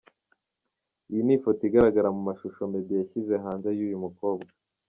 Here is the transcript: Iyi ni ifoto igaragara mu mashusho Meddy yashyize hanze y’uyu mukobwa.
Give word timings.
Iyi 1.09 1.21
ni 1.25 1.33
ifoto 1.37 1.61
igaragara 1.67 2.09
mu 2.15 2.21
mashusho 2.27 2.59
Meddy 2.71 2.93
yashyize 3.01 3.33
hanze 3.43 3.67
y’uyu 3.77 4.03
mukobwa. 4.05 4.49